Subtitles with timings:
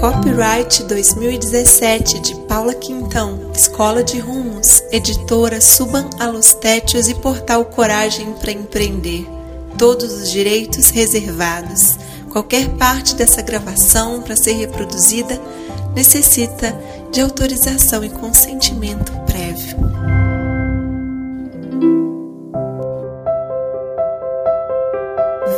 [0.00, 8.50] Copyright 2017 de Paula Quintão, Escola de Rumos, editora Suban Alostétios e Portal Coragem para
[8.50, 9.26] Empreender.
[9.76, 11.98] Todos os direitos reservados.
[12.30, 15.38] Qualquer parte dessa gravação para ser reproduzida
[15.94, 16.74] necessita
[17.12, 19.76] de autorização e consentimento prévio.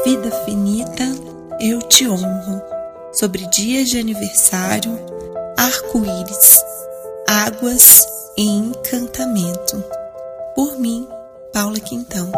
[0.04, 1.04] Vida finita,
[1.60, 2.61] eu te honro
[3.22, 4.98] sobre dias de aniversário,
[5.56, 6.60] arco-íris,
[7.28, 8.04] águas
[8.36, 9.84] e encantamento.
[10.56, 11.06] Por mim,
[11.52, 12.32] Paula Quintão.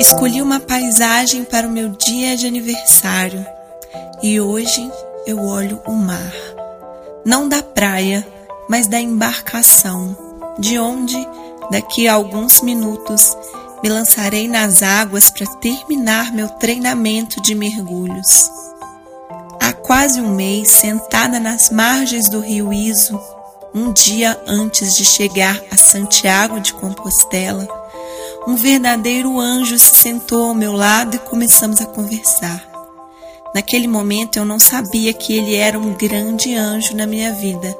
[0.00, 3.46] Escolhi uma paisagem para o meu dia de aniversário
[4.20, 4.90] e hoje
[5.24, 6.34] eu olho o mar.
[7.24, 8.26] Não da praia,
[8.68, 10.16] mas da embarcação,
[10.58, 11.16] de onde,
[11.70, 13.36] daqui a alguns minutos,
[13.84, 18.50] me lançarei nas águas para terminar meu treinamento de mergulhos.
[19.60, 23.20] Há quase um mês, sentada nas margens do rio Iso,
[23.74, 27.68] um dia antes de chegar a Santiago de Compostela,
[28.46, 32.66] um verdadeiro anjo se sentou ao meu lado e começamos a conversar.
[33.54, 37.76] Naquele momento eu não sabia que ele era um grande anjo na minha vida,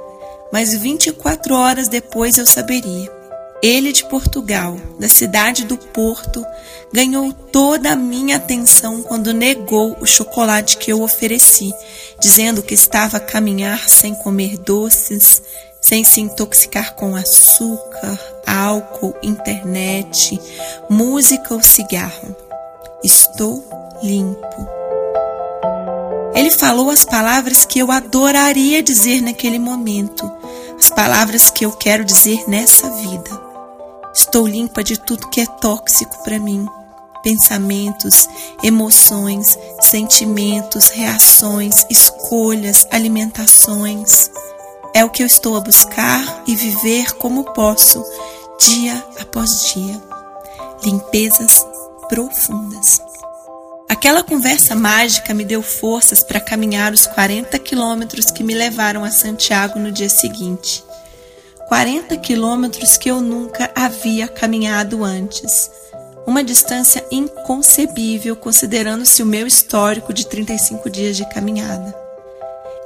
[0.53, 3.24] mas 24 horas depois eu saberia.
[3.63, 6.45] Ele de Portugal, da cidade do Porto,
[6.93, 11.73] ganhou toda a minha atenção quando negou o chocolate que eu ofereci,
[12.21, 15.43] dizendo que estava a caminhar sem comer doces,
[15.81, 20.41] sem se intoxicar com açúcar, álcool, internet,
[20.89, 22.37] música ou cigarro.
[23.03, 23.63] Estou
[24.03, 24.69] limpo.
[26.35, 30.31] Ele falou as palavras que eu adoraria dizer naquele momento,
[30.79, 33.44] as palavras que eu quero dizer nessa vida.
[34.15, 36.69] Estou limpa de tudo que é tóxico para mim.
[37.23, 38.29] Pensamentos,
[38.63, 44.31] emoções, sentimentos, reações, escolhas, alimentações.
[44.95, 48.05] É o que eu estou a buscar e viver como posso,
[48.61, 50.01] dia após dia.
[50.85, 51.67] Limpezas
[52.09, 53.01] profundas.
[53.89, 59.11] Aquela conversa mágica me deu forças para caminhar os 40 quilômetros que me levaram a
[59.11, 60.85] Santiago no dia seguinte.
[61.75, 65.69] 40 quilômetros que eu nunca havia caminhado antes.
[66.25, 71.93] Uma distância inconcebível considerando-se o meu histórico de 35 dias de caminhada.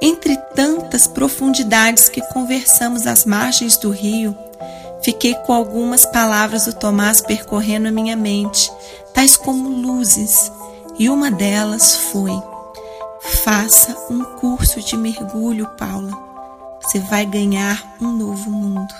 [0.01, 4.35] Entre tantas profundidades que conversamos às margens do rio,
[5.03, 8.71] fiquei com algumas palavras do Tomás percorrendo a minha mente,
[9.13, 10.51] tais como luzes,
[10.97, 12.31] e uma delas foi:
[13.43, 16.28] Faça um curso de mergulho, Paula
[16.81, 18.93] você vai ganhar um novo mundo.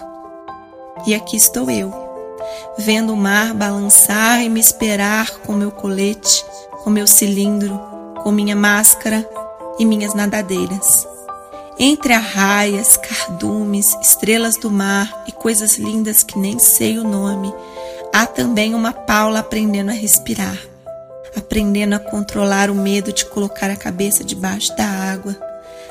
[1.07, 1.93] E aqui estou eu,
[2.77, 6.45] vendo o mar balançar e me esperar com meu colete,
[6.83, 7.79] com meu cilindro,
[8.21, 9.27] com minha máscara
[9.79, 11.07] e minhas nadadeiras.
[11.79, 17.53] Entre arraias, cardumes, estrelas do mar e coisas lindas que nem sei o nome,
[18.13, 20.59] há também uma Paula aprendendo a respirar,
[21.37, 25.48] aprendendo a controlar o medo de colocar a cabeça debaixo da água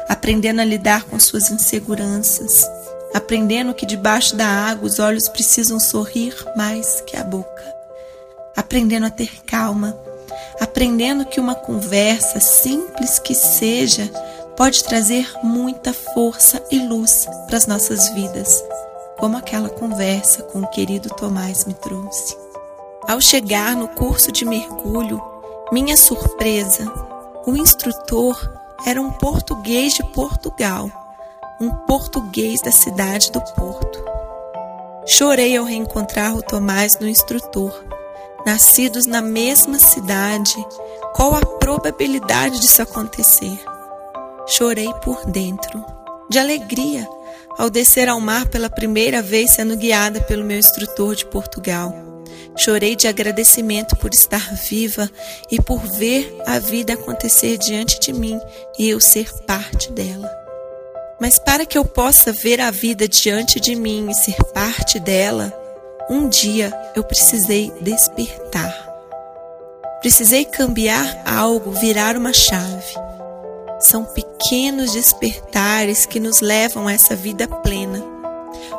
[0.09, 2.67] aprendendo a lidar com suas inseguranças,
[3.15, 7.75] aprendendo que debaixo da água os olhos precisam sorrir mais que a boca,
[8.57, 9.97] aprendendo a ter calma,
[10.61, 14.11] aprendendo que uma conversa, simples que seja,
[14.57, 18.65] pode trazer muita força e luz para as nossas vidas,
[19.19, 22.37] como aquela conversa com o querido Tomás me trouxe.
[23.07, 25.23] Ao chegar no curso de mergulho,
[25.73, 26.93] minha surpresa,
[27.47, 28.37] o instrutor
[28.87, 30.91] era um português de Portugal,
[31.61, 34.05] um português da cidade do Porto.
[35.07, 37.73] Chorei ao reencontrar o Tomás no instrutor.
[38.47, 40.55] Nascidos na mesma cidade,
[41.15, 43.59] qual a probabilidade disso acontecer?
[44.47, 45.85] Chorei por dentro,
[46.31, 47.07] de alegria,
[47.59, 52.08] ao descer ao mar pela primeira vez sendo guiada pelo meu instrutor de Portugal.
[52.57, 55.09] Chorei de agradecimento por estar viva
[55.51, 58.41] e por ver a vida acontecer diante de mim
[58.79, 60.31] e eu ser parte dela.
[61.21, 65.53] Mas para que eu possa ver a vida diante de mim e ser parte dela,
[66.09, 68.89] um dia eu precisei despertar.
[70.01, 72.95] Precisei cambiar algo, virar uma chave.
[73.81, 78.08] São pequenos despertares que nos levam a essa vida plena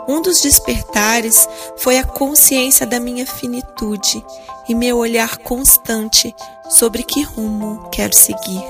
[0.10, 1.48] um dos despertares
[1.78, 4.26] foi a consciência da minha finitude
[4.68, 6.36] e meu olhar constante
[6.68, 8.64] sobre que rumo quero seguir.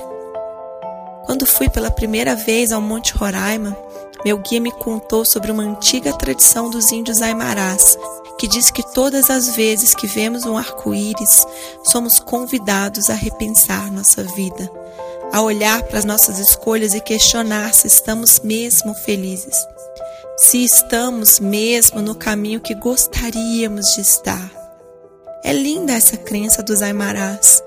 [1.26, 3.78] Quando fui pela primeira vez ao Monte Roraima,
[4.26, 7.98] meu guia me contou sobre uma antiga tradição dos índios aimarás,
[8.38, 11.46] que diz que todas as vezes que vemos um arco-íris,
[11.86, 14.70] somos convidados a repensar nossa vida,
[15.32, 19.56] a olhar para as nossas escolhas e questionar se estamos mesmo felizes,
[20.40, 24.50] se estamos mesmo no caminho que gostaríamos de estar.
[25.44, 27.62] É linda essa crença dos Aimarás,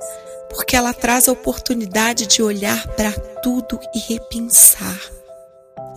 [0.49, 4.99] porque ela traz a oportunidade de olhar para tudo e repensar.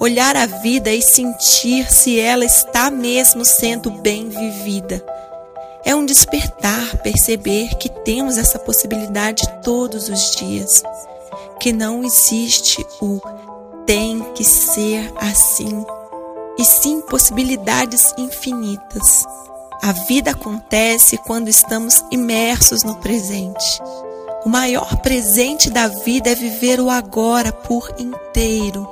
[0.02, 5.02] Olhar a vida e sentir se ela está mesmo sendo bem vivida.
[5.86, 10.84] É um despertar perceber que temos essa possibilidade todos os dias
[11.62, 13.22] que não existe o
[13.86, 15.86] tem que ser assim,
[16.58, 19.26] e sim possibilidades infinitas.
[19.82, 23.82] A vida acontece quando estamos imersos no presente.
[24.46, 28.88] O maior presente da vida é viver o agora por inteiro,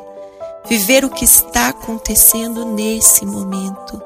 [0.67, 4.01] viver o que está acontecendo nesse momento,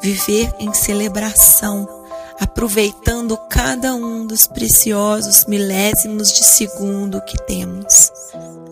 [0.00, 1.96] viver em celebração
[2.40, 8.12] aproveitando cada um dos preciosos milésimos de segundo que temos.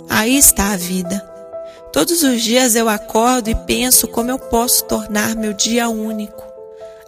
[0.09, 1.34] Aí está a vida.
[1.95, 6.43] Todos os dias eu acordo e penso como eu posso tornar meu dia único.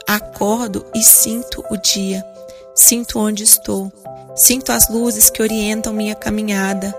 [0.07, 2.25] Acordo e sinto o dia,
[2.73, 3.91] sinto onde estou,
[4.37, 6.97] sinto as luzes que orientam minha caminhada.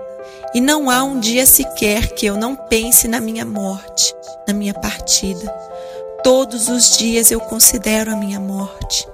[0.52, 4.14] E não há um dia sequer que eu não pense na minha morte,
[4.46, 5.50] na minha partida.
[6.22, 9.08] Todos os dias eu considero a minha morte.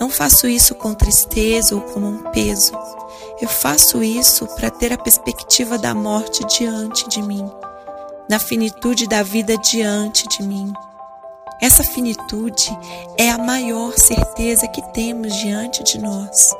[0.00, 2.72] Não faço isso com tristeza ou como um peso.
[3.40, 7.48] Eu faço isso para ter a perspectiva da morte diante de mim,
[8.28, 10.72] da finitude da vida diante de mim.
[11.60, 12.68] Essa finitude
[13.16, 16.50] é a maior certeza que temos diante de nós.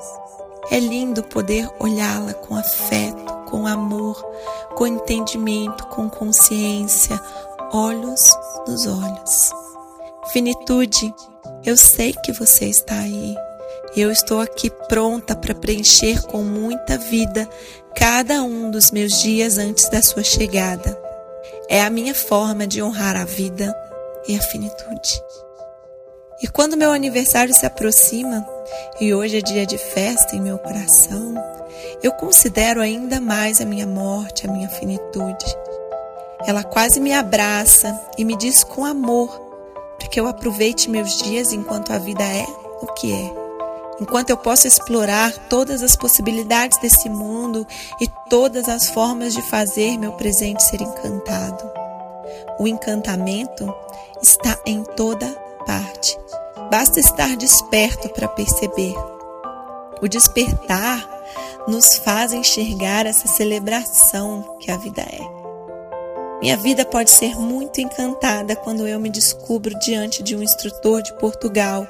[0.71, 4.23] É lindo poder olhá-la com afeto, com amor,
[4.75, 7.21] com entendimento, com consciência,
[7.73, 8.23] olhos
[8.67, 9.51] nos olhos.
[10.33, 11.15] Finitude
[11.65, 13.37] eu sei que você está aí.
[13.97, 17.49] Eu estou aqui pronta para preencher com muita vida
[17.97, 20.98] cada um dos meus dias antes da sua chegada.
[21.69, 23.77] É a minha forma de honrar a vida
[24.27, 25.23] e a finitude.
[26.43, 28.47] E quando meu aniversário se aproxima,
[29.01, 31.35] e hoje é dia de festa em meu coração,
[32.03, 35.45] eu considero ainda mais a minha morte, a minha finitude.
[36.47, 39.29] Ela quase me abraça e me diz com amor
[39.99, 42.47] para que eu aproveite meus dias enquanto a vida é
[42.81, 43.48] o que é.
[44.01, 47.67] Enquanto eu posso explorar todas as possibilidades desse mundo
[48.01, 51.69] e todas as formas de fazer meu presente ser encantado.
[52.59, 53.73] O encantamento
[54.23, 55.27] está em toda
[55.67, 56.19] parte.
[56.71, 58.95] Basta estar desperto para perceber.
[60.01, 61.09] O despertar
[61.67, 65.38] nos faz enxergar essa celebração que a vida é.
[66.41, 71.13] Minha vida pode ser muito encantada quando eu me descubro diante de um instrutor de
[71.15, 71.85] Portugal,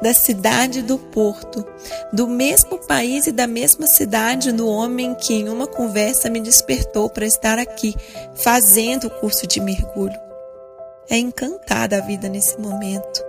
[0.00, 1.66] da cidade do Porto,
[2.10, 7.10] do mesmo país e da mesma cidade, no homem que em uma conversa me despertou
[7.10, 7.94] para estar aqui,
[8.34, 10.18] fazendo o curso de mergulho.
[11.10, 13.22] É encantada a vida nesse momento.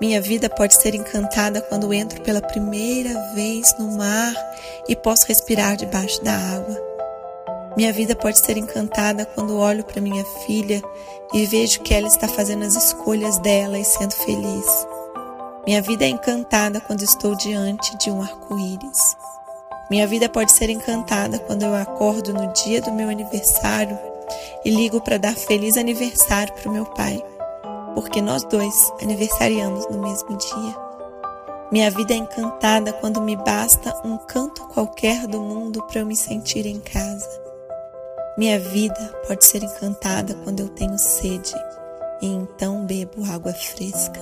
[0.00, 4.34] Minha vida pode ser encantada quando entro pela primeira vez no mar
[4.86, 6.87] e posso respirar debaixo da água.
[7.78, 10.82] Minha vida pode ser encantada quando olho para minha filha
[11.32, 14.66] e vejo que ela está fazendo as escolhas dela e sendo feliz.
[15.64, 19.16] Minha vida é encantada quando estou diante de um arco-íris.
[19.88, 23.96] Minha vida pode ser encantada quando eu acordo no dia do meu aniversário
[24.64, 27.24] e ligo para dar feliz aniversário para o meu pai,
[27.94, 30.76] porque nós dois aniversariamos no mesmo dia.
[31.70, 36.16] Minha vida é encantada quando me basta um canto qualquer do mundo para eu me
[36.16, 37.47] sentir em casa.
[38.38, 41.52] Minha vida pode ser encantada quando eu tenho sede
[42.22, 44.20] e então bebo água fresca.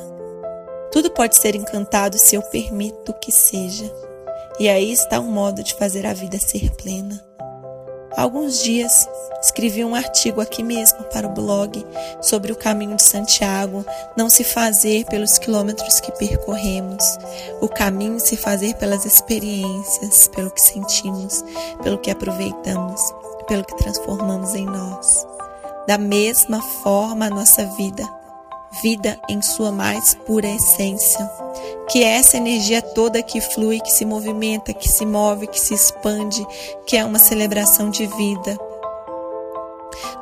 [0.90, 3.84] Tudo pode ser encantado se eu permito que seja.
[4.58, 7.22] E aí está um modo de fazer a vida ser plena.
[8.16, 9.06] Há alguns dias
[9.42, 11.86] escrevi um artigo aqui mesmo para o blog
[12.22, 13.84] sobre o caminho de Santiago
[14.16, 17.04] não se fazer pelos quilômetros que percorremos,
[17.60, 21.44] o caminho se fazer pelas experiências, pelo que sentimos,
[21.82, 25.26] pelo que aproveitamos pelo que transformamos em nós.
[25.86, 28.04] Da mesma forma, a nossa vida,
[28.82, 31.30] vida em sua mais pura essência,
[31.88, 35.74] que é essa energia toda que flui, que se movimenta, que se move, que se
[35.74, 36.44] expande,
[36.86, 38.58] que é uma celebração de vida.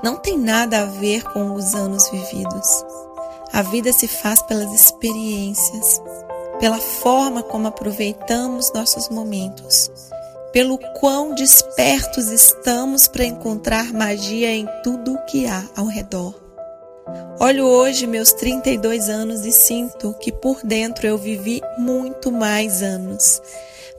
[0.02, 2.84] Não tem nada a ver com os anos vividos.
[3.52, 6.02] A vida se faz pelas experiências,
[6.60, 9.90] pela forma como aproveitamos nossos momentos
[10.54, 16.32] pelo quão despertos estamos para encontrar magia em tudo o que há ao redor.
[17.40, 23.42] Olho hoje meus 32 anos e sinto que por dentro eu vivi muito mais anos.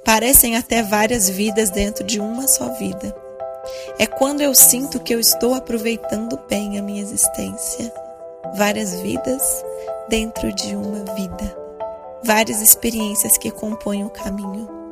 [0.05, 3.13] Parecem até várias vidas dentro de uma só vida.
[3.99, 7.91] É quando eu sinto que eu estou aproveitando bem a minha existência.
[8.55, 9.43] Várias vidas
[10.07, 11.57] dentro de uma vida.
[12.23, 14.84] Várias experiências que compõem o caminho.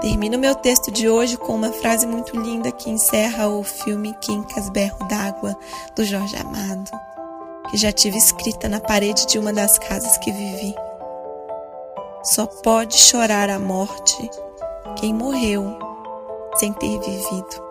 [0.00, 4.70] Termino meu texto de hoje com uma frase muito linda que encerra o filme Quincas
[4.70, 5.56] Berro d'Água,
[5.96, 6.88] do Jorge Amado,
[7.68, 10.72] que já tive escrita na parede de uma das casas que vivi.
[12.22, 14.30] Só pode chorar a morte
[14.96, 15.76] quem morreu
[16.58, 17.68] sem ter vivido.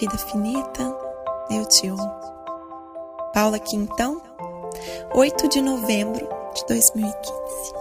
[0.00, 0.96] Vida finita,
[1.50, 2.14] eu te amo.
[3.34, 4.22] Paula Quintão,
[5.14, 7.77] 8 de novembro de 2015.